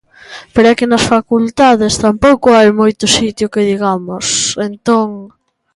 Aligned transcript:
Pero 0.53 0.69
é 0.71 0.77
que 0.79 0.89
nas 0.91 1.07
facultades 1.13 1.99
tampouco 2.05 2.47
hai 2.57 2.69
moito 2.81 3.05
sitio 3.17 3.51
que 3.53 3.67
digamos, 3.71 4.25
entón... 4.67 5.09